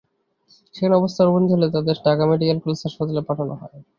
সেখানে 0.75 0.93
অবস্থার 0.95 1.29
অবনতি 1.29 1.51
হলে 1.53 1.67
তাঁদের 1.75 1.97
ঢাকা 1.99 2.23
মেডিকেল 2.29 2.57
কলেজ 2.63 2.79
হাসপাতালে 2.85 3.21
পাঠানো 3.27 3.53
হয়। 3.61 3.79